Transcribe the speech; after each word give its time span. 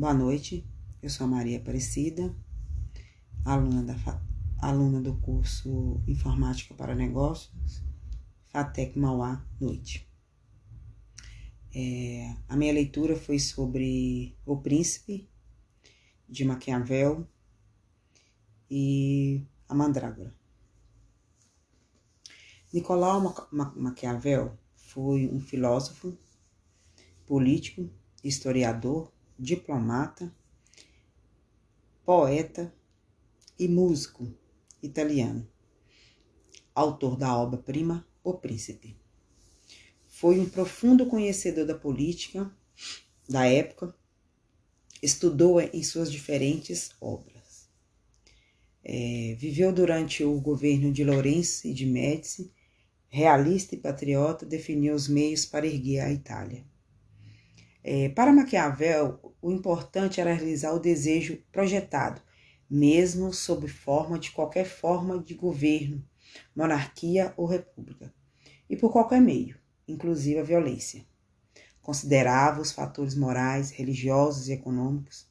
Boa 0.00 0.14
noite, 0.14 0.66
eu 1.02 1.10
sou 1.10 1.26
a 1.26 1.28
Maria 1.28 1.58
Aparecida, 1.58 2.34
aluna, 3.44 3.82
da, 3.82 3.94
aluna 4.56 4.98
do 4.98 5.14
curso 5.18 6.00
Informática 6.08 6.72
para 6.74 6.94
Negócios, 6.94 7.84
FATEC 8.46 8.98
Mauá, 8.98 9.46
noite. 9.60 10.10
É, 11.74 12.34
a 12.48 12.56
minha 12.56 12.72
leitura 12.72 13.14
foi 13.14 13.38
sobre 13.38 14.34
O 14.46 14.56
Príncipe, 14.56 15.28
de 16.26 16.46
Maquiavel, 16.46 17.28
e 18.70 19.44
a 19.68 19.74
Mandrágora. 19.74 20.34
Nicolau 22.72 23.50
Maquiavel 23.76 24.58
foi 24.76 25.28
um 25.28 25.38
filósofo, 25.38 26.16
político, 27.26 27.90
historiador, 28.24 29.12
diplomata, 29.40 30.30
poeta 32.04 32.70
e 33.58 33.66
músico 33.66 34.30
italiano, 34.82 35.48
autor 36.74 37.16
da 37.16 37.34
obra-prima 37.34 38.06
O 38.22 38.34
Príncipe. 38.34 38.98
Foi 40.06 40.38
um 40.38 40.46
profundo 40.46 41.06
conhecedor 41.06 41.64
da 41.64 41.74
política 41.74 42.54
da 43.26 43.46
época, 43.46 43.94
estudou 45.02 45.58
em 45.58 45.82
suas 45.82 46.12
diferentes 46.12 46.90
obras. 47.00 47.66
É, 48.84 49.34
viveu 49.38 49.72
durante 49.72 50.22
o 50.22 50.38
governo 50.38 50.92
de 50.92 51.02
Lourenço 51.02 51.72
de 51.72 51.86
Médici, 51.86 52.52
realista 53.08 53.74
e 53.74 53.78
patriota, 53.78 54.44
definiu 54.44 54.94
os 54.94 55.08
meios 55.08 55.46
para 55.46 55.66
erguer 55.66 56.00
a 56.00 56.12
Itália. 56.12 56.69
É, 57.82 58.08
para 58.10 58.32
Maquiavel, 58.32 59.34
o 59.40 59.50
importante 59.50 60.20
era 60.20 60.34
realizar 60.34 60.72
o 60.72 60.78
desejo 60.78 61.42
projetado, 61.50 62.20
mesmo 62.68 63.32
sob 63.32 63.66
forma 63.68 64.18
de 64.18 64.30
qualquer 64.30 64.66
forma 64.66 65.18
de 65.18 65.34
governo, 65.34 66.04
monarquia 66.54 67.32
ou 67.36 67.46
república, 67.46 68.12
e 68.68 68.76
por 68.76 68.92
qualquer 68.92 69.20
meio, 69.20 69.58
inclusive 69.88 70.38
a 70.38 70.44
violência. 70.44 71.04
Considerava 71.80 72.60
os 72.60 72.70
fatores 72.70 73.14
morais, 73.14 73.70
religiosos 73.70 74.48
e 74.48 74.52
econômicos 74.52 75.28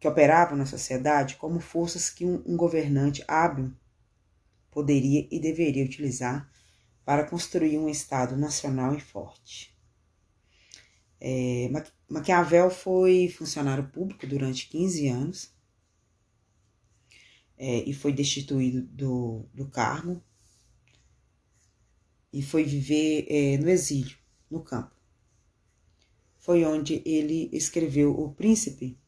que 0.00 0.08
operavam 0.08 0.56
na 0.56 0.66
sociedade 0.66 1.36
como 1.36 1.60
forças 1.60 2.08
que 2.08 2.24
um, 2.24 2.42
um 2.46 2.56
governante 2.56 3.24
hábil 3.26 3.72
poderia 4.70 5.26
e 5.30 5.40
deveria 5.40 5.84
utilizar 5.84 6.50
para 7.04 7.24
construir 7.24 7.78
um 7.78 7.88
Estado 7.88 8.36
nacional 8.36 8.94
e 8.94 9.00
forte. 9.00 9.76
É, 11.20 11.68
Maquiavel 12.08 12.70
foi 12.70 13.28
funcionário 13.28 13.88
público 13.88 14.26
durante 14.26 14.68
15 14.68 15.08
anos 15.08 15.52
é, 17.56 17.82
e 17.88 17.92
foi 17.92 18.12
destituído 18.12 18.82
do, 18.82 19.44
do 19.52 19.68
cargo 19.68 20.22
e 22.32 22.42
foi 22.42 22.62
viver 22.62 23.26
é, 23.28 23.58
no 23.58 23.68
exílio, 23.68 24.16
no 24.50 24.62
campo. 24.62 24.94
Foi 26.38 26.64
onde 26.64 27.02
ele 27.04 27.50
escreveu 27.52 28.12
O 28.12 28.32
Príncipe. 28.32 28.98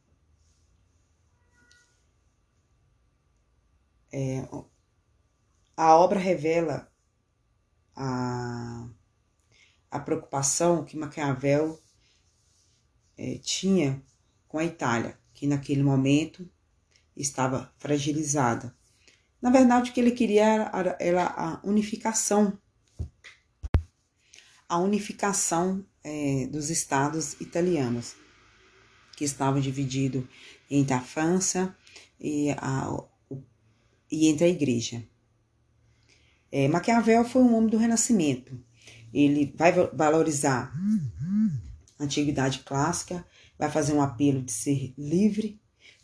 É, 4.12 4.48
a 5.76 5.96
obra 5.96 6.18
revela 6.18 6.90
a, 7.94 8.88
a 9.90 10.00
preocupação 10.00 10.84
que 10.84 10.96
Maquiavel 10.96 11.80
é, 13.20 13.38
tinha 13.42 14.02
com 14.48 14.58
a 14.58 14.64
Itália, 14.64 15.18
que 15.34 15.46
naquele 15.46 15.82
momento 15.82 16.48
estava 17.14 17.70
fragilizada. 17.76 18.74
Na 19.42 19.50
verdade, 19.50 19.90
o 19.90 19.92
que 19.92 20.00
ele 20.00 20.12
queria 20.12 20.70
era, 20.72 20.96
era 20.98 21.26
a 21.26 21.60
unificação, 21.62 22.58
a 24.66 24.78
unificação 24.78 25.84
é, 26.02 26.46
dos 26.46 26.70
estados 26.70 27.38
italianos, 27.40 28.16
que 29.16 29.24
estavam 29.24 29.60
divididos 29.60 30.24
entre 30.70 30.94
a 30.94 31.00
França 31.00 31.76
e, 32.18 32.50
a, 32.52 32.88
e 34.10 34.28
entre 34.28 34.46
a 34.46 34.48
Igreja. 34.48 35.04
É, 36.50 36.66
Maquiavel 36.68 37.24
foi 37.24 37.42
um 37.42 37.54
homem 37.54 37.68
do 37.68 37.76
Renascimento. 37.76 38.58
Ele 39.12 39.52
vai 39.56 39.72
valorizar 39.92 40.72
antiguidade 42.00 42.60
clássica, 42.60 43.24
vai 43.58 43.70
fazer 43.70 43.92
um 43.92 44.02
apelo 44.02 44.42
de 44.42 44.50
ser 44.50 44.94
livre, 44.96 45.60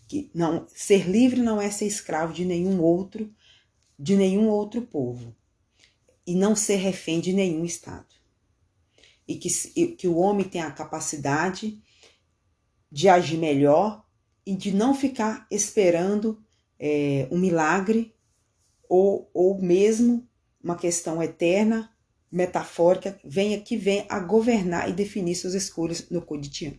que 0.06 0.30
não 0.34 0.66
ser 0.68 1.08
livre 1.08 1.40
não 1.40 1.60
é 1.60 1.70
ser 1.70 1.86
escravo 1.86 2.32
de 2.32 2.44
nenhum 2.44 2.80
outro, 2.80 3.34
de 3.98 4.14
nenhum 4.14 4.48
outro 4.48 4.82
povo, 4.82 5.34
e 6.26 6.34
não 6.34 6.54
ser 6.54 6.76
refém 6.76 7.20
de 7.20 7.32
nenhum 7.32 7.64
estado. 7.64 8.14
E 9.26 9.36
que, 9.36 9.48
que 9.96 10.06
o 10.06 10.16
homem 10.16 10.48
tem 10.48 10.60
a 10.60 10.70
capacidade 10.70 11.82
de 12.92 13.08
agir 13.08 13.38
melhor 13.38 14.04
e 14.44 14.54
de 14.54 14.72
não 14.72 14.94
ficar 14.94 15.46
esperando 15.50 16.40
é, 16.78 17.26
um 17.32 17.38
milagre 17.38 18.14
ou, 18.88 19.28
ou 19.34 19.60
mesmo 19.60 20.28
uma 20.62 20.76
questão 20.76 21.20
eterna 21.22 21.95
metafórica 22.36 23.18
venha 23.24 23.58
que 23.60 23.78
vem 23.78 24.04
a 24.10 24.20
governar 24.20 24.90
e 24.90 24.92
definir 24.92 25.34
suas 25.34 25.54
escolhas 25.54 26.10
no 26.10 26.20
cotidiano. 26.20 26.78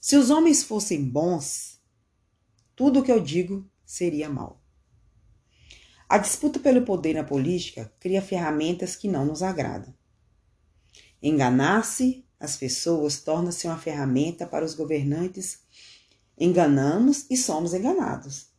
Se 0.00 0.16
os 0.16 0.30
homens 0.30 0.62
fossem 0.62 1.04
bons, 1.04 1.78
tudo 2.74 3.00
o 3.00 3.02
que 3.02 3.12
eu 3.12 3.20
digo 3.20 3.68
seria 3.84 4.28
mal. 4.28 4.62
A 6.08 6.16
disputa 6.16 6.58
pelo 6.58 6.82
poder 6.82 7.14
na 7.14 7.24
política 7.24 7.92
cria 8.00 8.22
ferramentas 8.22 8.96
que 8.96 9.06
não 9.06 9.26
nos 9.26 9.42
agradam. 9.42 9.94
Enganar-se 11.22 12.26
as 12.40 12.56
pessoas 12.56 13.20
torna-se 13.20 13.66
uma 13.66 13.78
ferramenta 13.78 14.46
para 14.46 14.64
os 14.64 14.74
governantes. 14.74 15.60
Enganamos 16.38 17.26
e 17.30 17.36
somos 17.36 17.74
enganados. 17.74 18.53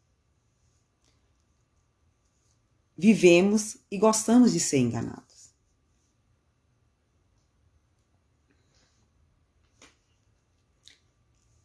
Vivemos 2.97 3.78
e 3.91 3.97
gostamos 3.97 4.53
de 4.53 4.59
ser 4.59 4.78
enganados. 4.78 5.53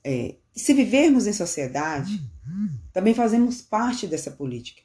É, 0.03 0.37
se 0.55 0.75
vivermos 0.75 1.27
em 1.27 1.33
sociedade, 1.33 2.21
também 2.93 3.15
fazemos 3.15 3.63
parte 3.63 4.07
dessa 4.07 4.31
política. 4.31 4.83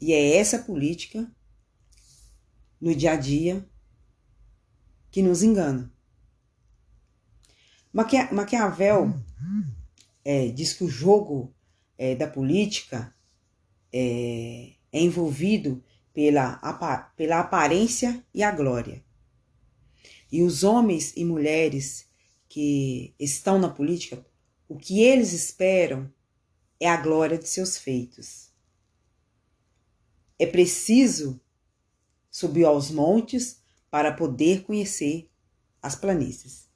E 0.00 0.12
é 0.12 0.36
essa 0.36 0.58
política, 0.58 1.30
no 2.80 2.94
dia 2.94 3.12
a 3.12 3.16
dia, 3.16 3.66
que 5.10 5.22
nos 5.22 5.42
engana. 5.42 5.92
Maquiavel 7.92 9.14
é, 10.24 10.48
diz 10.48 10.72
que 10.72 10.84
o 10.84 10.88
jogo 10.88 11.54
é, 11.96 12.14
da 12.14 12.26
política 12.26 13.14
é, 13.96 14.72
é 14.90 15.00
envolvido 15.00 15.80
pela, 16.12 16.60
pela 17.16 17.38
aparência 17.38 18.26
e 18.34 18.42
a 18.42 18.50
glória. 18.50 19.04
E 20.32 20.42
os 20.42 20.64
homens 20.64 21.12
e 21.16 21.24
mulheres 21.24 22.10
que 22.48 23.14
estão 23.20 23.56
na 23.56 23.68
política, 23.68 24.26
o 24.68 24.76
que 24.76 25.00
eles 25.00 25.32
esperam 25.32 26.12
é 26.80 26.88
a 26.88 26.96
glória 26.96 27.38
de 27.38 27.48
seus 27.48 27.78
feitos. 27.78 28.50
É 30.36 30.46
preciso 30.46 31.40
subir 32.28 32.64
aos 32.64 32.90
montes 32.90 33.62
para 33.88 34.12
poder 34.12 34.64
conhecer 34.64 35.30
as 35.80 35.94
planícies. 35.94 36.68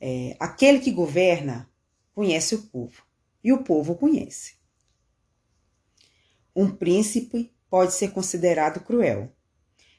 É, 0.00 0.36
aquele 0.40 0.80
que 0.80 0.90
governa 0.90 1.70
conhece 2.12 2.56
o 2.56 2.62
povo 2.62 3.04
e 3.44 3.52
o 3.52 3.62
povo 3.62 3.94
conhece. 3.94 4.57
Um 6.60 6.68
príncipe 6.68 7.54
pode 7.70 7.92
ser 7.92 8.10
considerado 8.10 8.80
cruel, 8.80 9.32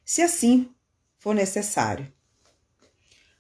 se 0.04 0.22
assim 0.22 0.70
for 1.18 1.34
necessário. 1.34 2.12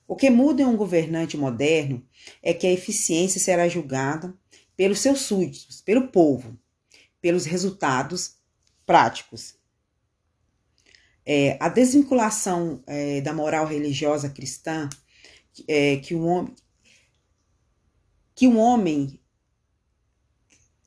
O 0.07 0.15
que 0.15 0.29
muda 0.29 0.61
em 0.61 0.65
um 0.65 0.77
governante 0.77 1.35
moderno 1.35 2.01
é 2.41 2.53
que 2.53 2.65
a 2.65 2.71
eficiência 2.71 3.37
será 3.37 3.67
julgada 3.67 4.33
pelos 4.73 4.99
seus 4.99 5.19
súditos, 5.19 5.81
pelo 5.81 6.07
povo, 6.07 6.57
pelos 7.19 7.43
resultados 7.43 8.37
práticos. 8.85 9.55
É, 11.25 11.57
a 11.59 11.67
desvinculação 11.67 12.81
é, 12.87 13.19
da 13.19 13.33
moral 13.33 13.65
religiosa 13.65 14.29
cristã, 14.29 14.87
é, 15.67 15.97
que 15.97 16.15
um 16.15 16.25
homem, 16.25 16.55
que 18.33 18.47
um 18.47 18.57
homem 18.57 19.19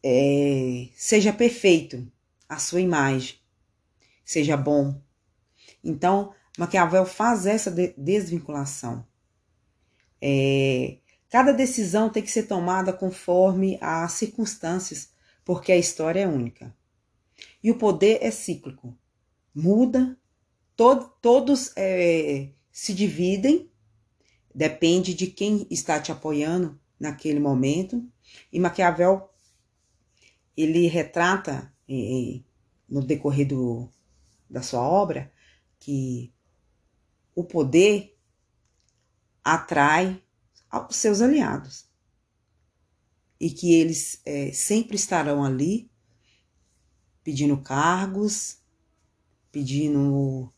é, 0.02 0.88
seja 0.96 1.30
perfeito, 1.30 2.10
a 2.52 2.58
sua 2.58 2.82
imagem, 2.82 3.36
seja 4.24 4.56
bom. 4.58 5.00
Então, 5.82 6.34
Maquiavel 6.58 7.06
faz 7.06 7.46
essa 7.46 7.70
desvinculação. 7.96 9.06
É, 10.20 10.98
cada 11.30 11.52
decisão 11.52 12.10
tem 12.10 12.22
que 12.22 12.30
ser 12.30 12.42
tomada 12.42 12.92
conforme 12.92 13.78
as 13.80 14.12
circunstâncias, 14.12 15.10
porque 15.44 15.72
a 15.72 15.78
história 15.78 16.20
é 16.20 16.28
única. 16.28 16.76
E 17.62 17.70
o 17.70 17.78
poder 17.78 18.18
é 18.20 18.30
cíclico, 18.30 18.94
muda, 19.54 20.16
to 20.76 21.10
todos 21.22 21.72
é, 21.74 22.50
se 22.70 22.92
dividem, 22.92 23.70
depende 24.54 25.14
de 25.14 25.26
quem 25.26 25.66
está 25.70 25.98
te 25.98 26.12
apoiando 26.12 26.78
naquele 27.00 27.40
momento. 27.40 28.06
E 28.52 28.60
Maquiavel 28.60 29.30
ele 30.54 30.86
retrata 30.86 31.71
no 32.88 33.04
decorrer 33.04 33.46
do, 33.46 33.88
da 34.48 34.62
sua 34.62 34.80
obra 34.80 35.32
que 35.78 36.32
o 37.34 37.44
poder 37.44 38.16
atrai 39.42 40.22
os 40.88 40.96
seus 40.96 41.20
aliados 41.20 41.86
e 43.40 43.50
que 43.50 43.74
eles 43.74 44.20
é, 44.24 44.52
sempre 44.52 44.94
estarão 44.94 45.42
ali 45.42 45.90
pedindo 47.24 47.56
cargos, 47.56 48.58
pedindo 49.50 50.52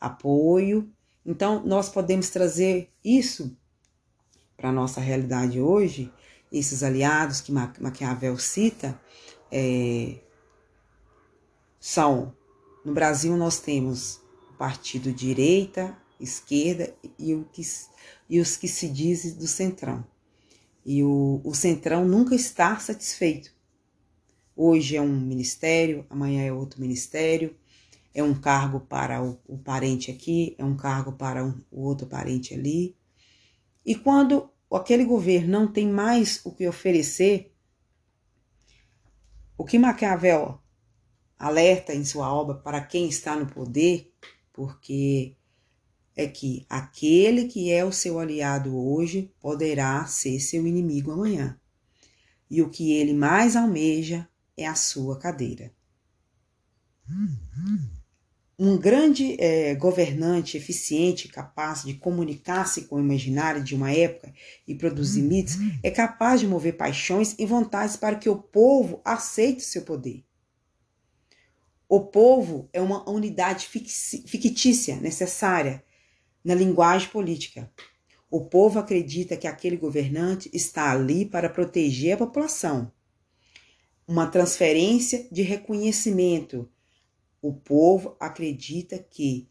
apoio. 0.00 0.92
Então, 1.24 1.64
nós 1.64 1.88
podemos 1.88 2.30
trazer 2.30 2.92
isso 3.04 3.56
para 4.56 4.70
a 4.70 4.72
nossa 4.72 5.00
realidade 5.00 5.60
hoje, 5.60 6.12
esses 6.50 6.82
aliados 6.82 7.40
que 7.40 7.52
Maquiavel 7.52 8.38
cita, 8.38 9.00
é, 9.50 10.20
são, 11.86 12.34
no 12.82 12.94
Brasil 12.94 13.36
nós 13.36 13.60
temos 13.60 14.18
o 14.48 14.54
partido 14.56 15.12
direita, 15.12 15.94
esquerda 16.18 16.96
e, 17.18 17.34
o 17.34 17.44
que, 17.52 17.60
e 18.26 18.40
os 18.40 18.56
que 18.56 18.66
se 18.66 18.88
dizem 18.88 19.34
do 19.34 19.46
centrão. 19.46 20.02
E 20.82 21.04
o, 21.04 21.42
o 21.44 21.54
centrão 21.54 22.06
nunca 22.06 22.34
está 22.34 22.78
satisfeito. 22.78 23.54
Hoje 24.56 24.96
é 24.96 25.02
um 25.02 25.14
ministério, 25.14 26.06
amanhã 26.08 26.46
é 26.46 26.50
outro 26.50 26.80
ministério, 26.80 27.54
é 28.14 28.22
um 28.22 28.34
cargo 28.34 28.80
para 28.80 29.22
o, 29.22 29.38
o 29.46 29.58
parente 29.58 30.10
aqui, 30.10 30.54
é 30.56 30.64
um 30.64 30.78
cargo 30.78 31.12
para 31.12 31.44
um, 31.44 31.60
o 31.70 31.82
outro 31.82 32.06
parente 32.06 32.54
ali. 32.54 32.96
E 33.84 33.94
quando 33.94 34.48
aquele 34.72 35.04
governo 35.04 35.48
não 35.48 35.70
tem 35.70 35.86
mais 35.86 36.40
o 36.46 36.50
que 36.50 36.66
oferecer, 36.66 37.54
o 39.58 39.66
que 39.66 39.78
Maquiavel 39.78 40.63
alerta 41.38 41.94
em 41.94 42.04
sua 42.04 42.32
obra 42.32 42.54
para 42.54 42.80
quem 42.80 43.08
está 43.08 43.36
no 43.36 43.46
poder, 43.46 44.12
porque 44.52 45.36
é 46.16 46.26
que 46.28 46.64
aquele 46.68 47.46
que 47.46 47.70
é 47.70 47.84
o 47.84 47.92
seu 47.92 48.18
aliado 48.18 48.76
hoje 48.76 49.32
poderá 49.40 50.06
ser 50.06 50.38
seu 50.40 50.66
inimigo 50.66 51.10
amanhã. 51.10 51.58
E 52.50 52.62
o 52.62 52.70
que 52.70 52.92
ele 52.92 53.12
mais 53.12 53.56
almeja 53.56 54.28
é 54.56 54.66
a 54.66 54.74
sua 54.74 55.18
cadeira. 55.18 55.72
Um 58.56 58.78
grande 58.78 59.36
é, 59.40 59.74
governante 59.74 60.56
eficiente, 60.56 61.26
capaz 61.26 61.82
de 61.82 61.94
comunicar-se 61.94 62.82
com 62.82 62.96
o 62.96 63.00
imaginário 63.00 63.64
de 63.64 63.74
uma 63.74 63.92
época 63.92 64.32
e 64.66 64.76
produzir 64.76 65.22
mitos, 65.22 65.56
é 65.82 65.90
capaz 65.90 66.40
de 66.40 66.46
mover 66.46 66.76
paixões 66.76 67.34
e 67.36 67.44
vontades 67.44 67.96
para 67.96 68.14
que 68.14 68.28
o 68.28 68.36
povo 68.36 69.00
aceite 69.04 69.62
seu 69.62 69.82
poder. 69.82 70.24
O 71.88 72.00
povo 72.00 72.68
é 72.72 72.80
uma 72.80 73.08
unidade 73.08 73.66
fictícia 73.66 74.96
necessária 74.96 75.84
na 76.42 76.54
linguagem 76.54 77.08
política. 77.08 77.70
O 78.30 78.46
povo 78.46 78.78
acredita 78.78 79.36
que 79.36 79.46
aquele 79.46 79.76
governante 79.76 80.50
está 80.52 80.90
ali 80.90 81.24
para 81.24 81.48
proteger 81.48 82.14
a 82.14 82.18
população. 82.18 82.90
Uma 84.08 84.26
transferência 84.26 85.28
de 85.30 85.42
reconhecimento. 85.42 86.68
O 87.40 87.52
povo 87.52 88.16
acredita 88.18 88.98
que 88.98 89.48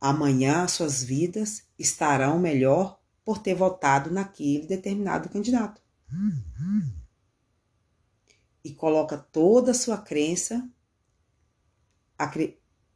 amanhã 0.00 0.66
suas 0.68 1.02
vidas 1.02 1.64
estarão 1.78 2.38
melhor 2.38 3.00
por 3.24 3.38
ter 3.38 3.54
votado 3.54 4.10
naquele 4.10 4.66
determinado 4.66 5.28
candidato. 5.28 5.82
E 8.64 8.72
coloca 8.72 9.18
toda 9.18 9.72
a 9.72 9.74
sua 9.74 9.98
crença 9.98 10.68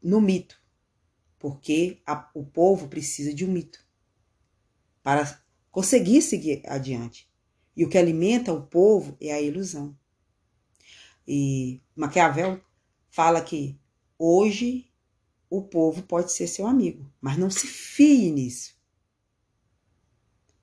no 0.03 0.21
mito 0.21 0.61
porque 1.39 2.03
a, 2.07 2.29
o 2.35 2.45
povo 2.45 2.89
precisa 2.89 3.33
de 3.33 3.45
um 3.45 3.53
mito 3.53 3.85
para 5.03 5.41
conseguir 5.71 6.23
seguir 6.23 6.63
adiante. 6.67 7.31
E 7.77 7.85
o 7.85 7.89
que 7.89 7.99
alimenta 7.99 8.53
o 8.53 8.67
povo 8.67 9.17
é 9.21 9.33
a 9.33 9.41
ilusão. 9.41 9.97
E 11.25 11.81
Maquiavel 11.95 12.61
fala 13.11 13.41
que 13.41 13.79
hoje 14.19 14.91
o 15.49 15.63
povo 15.63 16.03
pode 16.03 16.33
ser 16.33 16.47
seu 16.47 16.67
amigo, 16.67 17.13
mas 17.21 17.39
não 17.39 17.51
se 17.51 17.67
fie 17.67 18.31
nisso. 18.31 18.75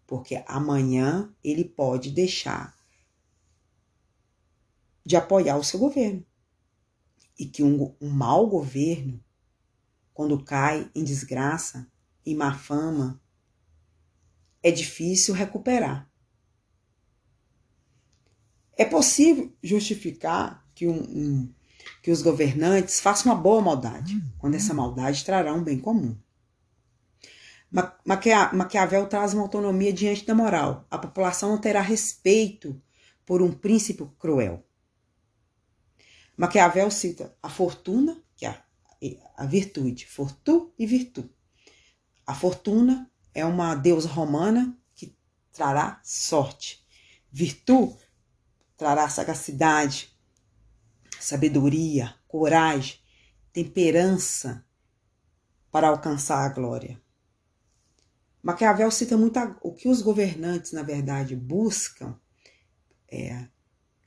Porque 0.07 0.44
amanhã 0.48 1.33
ele 1.44 1.63
pode 1.63 2.12
deixar 2.12 2.75
de 5.06 5.15
apoiar 5.15 5.57
o 5.57 5.63
seu 5.63 5.80
governo. 5.80 6.25
E 7.38 7.45
que 7.45 7.63
um, 7.63 7.95
um 8.00 8.09
mau 8.09 8.47
governo 8.47 9.24
quando 10.13 10.44
cai 10.44 10.89
em 10.94 11.03
desgraça, 11.03 11.88
em 12.25 12.35
má 12.35 12.53
fama, 12.53 13.19
é 14.62 14.71
difícil 14.71 15.33
recuperar. 15.33 16.09
É 18.77 18.85
possível 18.85 19.51
justificar 19.62 20.65
que, 20.74 20.88
um, 20.88 21.01
um, 21.01 21.53
que 22.01 22.12
os 22.12 22.21
governantes 22.21 23.00
façam 23.00 23.31
uma 23.31 23.39
boa 23.39 23.62
maldade, 23.62 24.24
quando 24.38 24.56
essa 24.56 24.74
maldade 24.74 25.25
trará 25.25 25.53
um 25.53 25.63
bem 25.63 25.79
comum. 25.79 26.18
Maquiavel 28.06 29.07
traz 29.07 29.33
uma 29.33 29.44
autonomia 29.44 29.91
diante 29.91 30.25
da 30.25 30.36
moral. 30.36 30.86
A 30.91 30.97
população 30.97 31.50
não 31.50 31.57
terá 31.57 31.81
respeito 31.81 32.79
por 33.25 33.41
um 33.41 33.51
príncipe 33.51 34.07
cruel. 34.19 34.63
Maquiavel 36.35 36.89
cita 36.89 37.35
a 37.41 37.50
fortuna, 37.50 38.21
que 38.35 38.45
é 38.45 38.63
a 39.38 39.45
virtude, 39.45 40.06
fortu 40.07 40.74
e 40.77 40.85
virtu. 40.85 41.30
A 42.25 42.33
fortuna 42.33 43.12
é 43.33 43.45
uma 43.45 43.75
deusa 43.75 44.07
romana 44.07 44.77
que 44.96 45.15
trará 45.51 46.00
sorte. 46.03 46.86
Virtu 47.31 47.96
trará 48.77 49.08
sagacidade, 49.10 50.17
sabedoria, 51.19 52.15
coragem, 52.27 53.00
temperança 53.51 54.65
para 55.72 55.88
alcançar 55.88 56.46
a 56.46 56.50
glória. 56.50 57.01
Maquiavel 58.41 58.91
cita 58.91 59.15
muito 59.15 59.39
o 59.62 59.74
que 59.74 59.88
os 59.88 60.01
governantes, 60.01 60.74
na 60.74 60.84
verdade, 60.84 61.36
buscam. 61.36 62.19
É, 63.10 63.48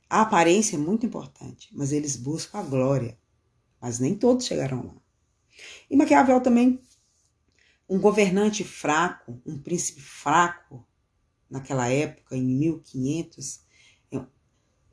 a 0.09 0.21
aparência 0.21 0.75
é 0.75 0.79
muito 0.79 1.05
importante, 1.05 1.69
mas 1.73 1.91
eles 1.91 2.15
buscam 2.15 2.59
a 2.59 2.63
glória, 2.63 3.17
mas 3.81 3.99
nem 3.99 4.15
todos 4.15 4.45
chegarão 4.45 4.85
lá. 4.87 4.95
E 5.89 5.95
Maquiavel 5.95 6.41
também, 6.41 6.79
um 7.89 7.99
governante 7.99 8.63
fraco, 8.63 9.41
um 9.45 9.57
príncipe 9.57 10.01
fraco, 10.01 10.85
naquela 11.49 11.87
época, 11.87 12.35
em 12.35 12.43
1500, 12.43 13.61
é, 14.11 14.17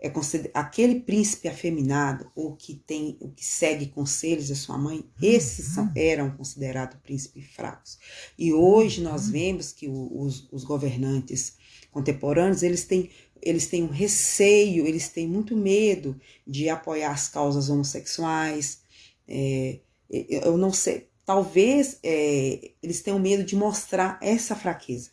é 0.00 0.12
aquele 0.54 1.00
príncipe 1.00 1.48
afeminado 1.48 2.30
ou 2.34 2.56
que 2.56 2.74
tem 2.74 3.16
o 3.20 3.30
que 3.30 3.44
segue 3.44 3.86
conselhos 3.86 4.48
da 4.48 4.54
sua 4.54 4.78
mãe, 4.78 5.04
esses 5.20 5.74
são, 5.74 5.92
eram 5.96 6.30
considerados 6.36 6.98
príncipes 7.00 7.46
fracos. 7.54 7.98
E 8.38 8.52
hoje 8.52 9.00
nós 9.02 9.28
vemos 9.28 9.72
que 9.72 9.88
os, 9.88 10.48
os 10.52 10.64
governantes 10.64 11.56
contemporâneos 11.90 12.62
eles 12.62 12.84
têm 12.84 13.10
eles 13.44 13.66
têm 13.66 13.82
um 13.84 13.90
receio, 13.90 14.86
eles 14.86 15.08
têm 15.08 15.28
muito 15.28 15.56
medo 15.56 16.18
de 16.46 16.68
apoiar 16.68 17.12
as 17.12 17.28
causas 17.28 17.68
homossexuais, 17.68 18.80
é, 19.28 19.80
eu 20.08 20.56
não 20.56 20.72
sei, 20.72 21.08
talvez 21.24 21.98
é, 22.02 22.72
eles 22.82 23.02
tenham 23.02 23.18
medo 23.18 23.44
de 23.44 23.54
mostrar 23.54 24.18
essa 24.22 24.56
fraqueza. 24.56 25.10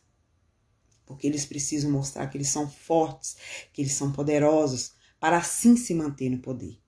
Porque 1.06 1.28
eles 1.28 1.46
precisam 1.46 1.92
mostrar 1.92 2.28
que 2.28 2.38
eles 2.38 2.48
são 2.48 2.70
fortes, 2.70 3.36
que 3.74 3.82
eles 3.82 3.94
são 3.94 4.12
poderosos, 4.12 4.94
para 5.20 5.38
assim 5.38 5.76
se 5.76 5.94
manter 5.94 6.30
no 6.30 6.40
poder. 6.40 6.80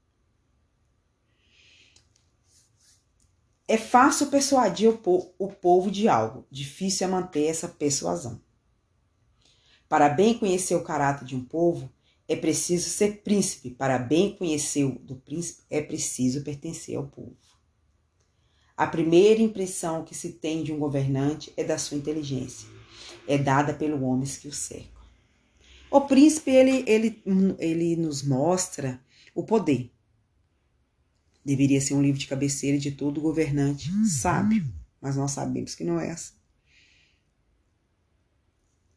É 3.67 3.77
fácil 3.77 4.27
persuadir 4.27 4.89
o, 4.89 4.97
po 4.97 5.33
o 5.37 5.47
povo 5.47 5.89
de 5.89 6.07
algo, 6.07 6.45
difícil 6.51 7.07
é 7.07 7.09
manter 7.09 7.45
essa 7.45 7.67
persuasão. 7.67 8.41
Para 9.93 10.09
bem 10.09 10.33
conhecer 10.33 10.73
o 10.73 10.83
caráter 10.83 11.23
de 11.23 11.35
um 11.35 11.45
povo, 11.45 11.87
é 12.27 12.35
preciso 12.35 12.89
ser 12.89 13.21
príncipe. 13.21 13.69
Para 13.69 13.99
bem 13.99 14.35
conhecer 14.35 14.85
o 14.85 14.97
do 14.97 15.17
príncipe, 15.17 15.61
é 15.69 15.83
preciso 15.83 16.41
pertencer 16.41 16.95
ao 16.95 17.05
povo. 17.05 17.37
A 18.75 18.87
primeira 18.87 19.39
impressão 19.39 20.03
que 20.03 20.15
se 20.15 20.31
tem 20.31 20.63
de 20.63 20.73
um 20.73 20.79
governante 20.79 21.53
é 21.55 21.63
da 21.63 21.77
sua 21.77 21.95
inteligência. 21.95 22.67
é 23.27 23.37
dada 23.37 23.71
pelo 23.71 24.03
homens 24.03 24.35
que 24.35 24.47
o 24.47 24.51
cercam. 24.51 25.03
O 25.91 26.01
príncipe 26.01 26.49
ele, 26.49 26.83
ele, 26.87 27.21
ele 27.59 27.95
nos 27.95 28.23
mostra 28.23 28.99
o 29.35 29.43
poder. 29.43 29.91
Deveria 31.45 31.79
ser 31.79 31.93
um 31.93 32.01
livro 32.01 32.19
de 32.19 32.25
cabeceira 32.25 32.79
de 32.79 32.93
todo 32.93 33.21
governante 33.21 33.91
sábio, 34.07 34.67
mas 34.99 35.15
nós 35.15 35.33
sabemos 35.33 35.75
que 35.75 35.83
não 35.83 35.99
é 35.99 36.09
assim. 36.09 36.33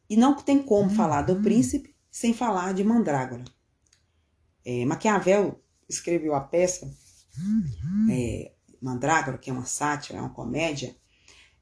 E 0.09 0.15
não 0.15 0.35
tem 0.35 0.61
como 0.61 0.89
falar 0.89 1.23
do 1.23 1.41
príncipe 1.41 1.95
sem 2.09 2.33
falar 2.33 2.73
de 2.73 2.83
Mandrágora. 2.83 3.43
É, 4.65 4.85
Maquiavel 4.85 5.61
escreveu 5.87 6.33
a 6.33 6.41
peça 6.41 6.91
é, 8.09 8.51
Mandrágora, 8.81 9.37
que 9.37 9.49
é 9.49 9.53
uma 9.53 9.65
sátira, 9.65 10.17
é 10.17 10.21
uma 10.21 10.33
comédia, 10.33 10.95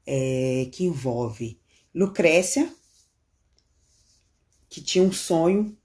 é, 0.06 0.70
que 0.72 0.84
envolve 0.84 1.60
Lucrécia, 1.94 2.72
que 4.68 4.80
tinha 4.80 5.04
um 5.04 5.12
sonho 5.12 5.76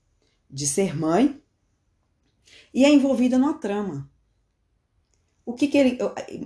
de 0.50 0.68
ser 0.68 0.96
mãe, 0.96 1.42
e 2.74 2.86
é 2.86 2.90
envolvida 2.90 3.38
numa 3.38 3.56
trama. 3.56 4.10
O 5.46 5.54
que, 5.54 5.68
que 5.68 5.78
ele. 5.78 5.98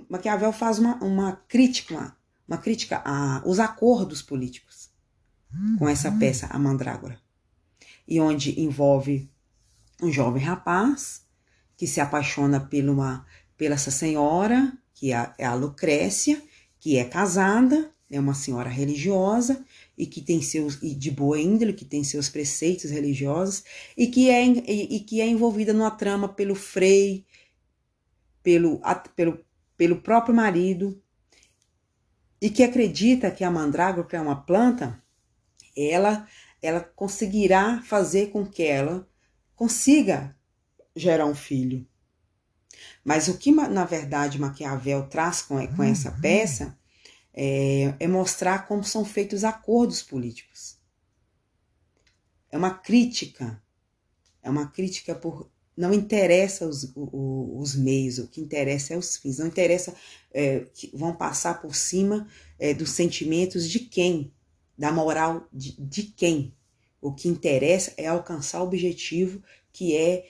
Maquiavel 0.08 0.52
faz 0.52 0.78
uma, 0.78 0.96
uma 0.96 1.36
crítica, 1.48 1.94
uma, 1.94 2.18
uma 2.48 2.58
crítica 2.58 2.98
aos 2.98 3.58
acordos 3.58 4.22
políticos 4.22 4.90
com 5.78 5.88
essa 5.88 6.10
peça, 6.12 6.46
A 6.46 6.58
Mandrágora. 6.58 7.18
E 8.06 8.20
onde 8.20 8.60
envolve 8.60 9.30
um 10.02 10.12
jovem 10.12 10.42
rapaz 10.42 11.24
que 11.76 11.86
se 11.86 12.00
apaixona 12.00 12.60
por 12.60 12.88
uma, 12.88 13.26
pela 13.56 13.74
essa 13.74 13.90
senhora, 13.90 14.72
que 14.94 15.12
é 15.12 15.16
a, 15.16 15.34
é 15.38 15.44
a 15.44 15.54
Lucrécia, 15.54 16.42
que 16.78 16.96
é 16.96 17.04
casada, 17.04 17.90
é 18.10 18.20
uma 18.20 18.34
senhora 18.34 18.68
religiosa 18.68 19.64
e 19.98 20.06
que 20.06 20.20
tem 20.20 20.40
seus 20.40 20.80
e 20.82 20.94
de 20.94 21.10
boa 21.10 21.38
índole, 21.40 21.72
que 21.72 21.84
tem 21.84 22.04
seus 22.04 22.28
preceitos 22.28 22.90
religiosos 22.90 23.64
e 23.96 24.06
que 24.06 24.30
é 24.30 24.46
e, 24.46 24.96
e 24.96 25.00
que 25.00 25.20
é 25.20 25.26
envolvida 25.26 25.72
numa 25.72 25.90
trama 25.90 26.28
pelo 26.28 26.54
frei, 26.54 27.26
pelo, 28.42 28.80
pelo, 29.16 29.44
pelo 29.76 29.96
próprio 29.96 30.34
marido 30.34 31.02
e 32.40 32.48
que 32.48 32.62
acredita 32.62 33.30
que 33.30 33.42
a 33.42 33.50
mandrágora, 33.50 34.06
é 34.12 34.20
uma 34.20 34.36
planta, 34.36 35.02
ela 35.76 36.26
ela 36.62 36.80
conseguirá 36.80 37.82
fazer 37.82 38.30
com 38.30 38.44
que 38.44 38.62
ela 38.62 39.08
consiga 39.54 40.36
gerar 40.94 41.26
um 41.26 41.34
filho. 41.34 41.86
Mas 43.04 43.28
o 43.28 43.38
que, 43.38 43.52
na 43.52 43.84
verdade, 43.84 44.38
Maquiavel 44.38 45.06
traz 45.08 45.42
com, 45.42 45.64
com 45.76 45.82
essa 45.82 46.10
uhum. 46.10 46.20
peça 46.20 46.78
é, 47.32 47.94
é 48.00 48.08
mostrar 48.08 48.66
como 48.66 48.82
são 48.82 49.04
feitos 49.04 49.44
acordos 49.44 50.02
políticos. 50.02 50.76
É 52.50 52.56
uma 52.56 52.70
crítica, 52.70 53.62
é 54.42 54.50
uma 54.50 54.66
crítica 54.68 55.14
por. 55.14 55.50
Não 55.76 55.92
interessa 55.92 56.66
os, 56.66 56.84
os, 56.96 57.10
os 57.12 57.76
meios, 57.76 58.18
o 58.18 58.26
que 58.26 58.40
interessa 58.40 58.94
é 58.94 58.96
os 58.96 59.18
fins. 59.18 59.38
Não 59.38 59.46
interessa 59.46 59.94
é, 60.32 60.60
que 60.72 60.90
vão 60.94 61.14
passar 61.14 61.60
por 61.60 61.76
cima 61.76 62.26
é, 62.58 62.72
dos 62.72 62.90
sentimentos 62.90 63.68
de 63.68 63.80
quem, 63.80 64.32
da 64.76 64.92
moral 64.92 65.46
de, 65.52 65.80
de 65.80 66.02
quem. 66.04 66.54
O 67.00 67.12
que 67.12 67.28
interessa 67.28 67.92
é 67.96 68.06
alcançar 68.06 68.60
o 68.62 68.66
objetivo 68.66 69.42
que 69.72 69.96
é 69.96 70.28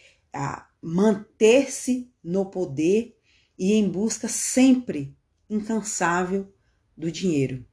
manter-se 0.82 2.12
no 2.22 2.46
poder 2.46 3.18
e 3.58 3.72
em 3.72 3.88
busca 3.88 4.28
sempre 4.28 5.16
incansável 5.48 6.52
do 6.96 7.10
dinheiro, 7.10 7.64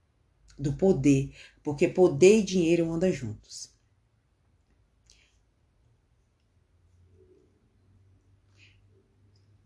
do 0.57 0.73
poder, 0.73 1.35
porque 1.61 1.87
poder 1.87 2.39
e 2.39 2.43
dinheiro 2.43 2.91
andam 2.91 3.11
juntos. 3.11 3.73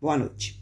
Boa 0.00 0.16
noite. 0.16 0.57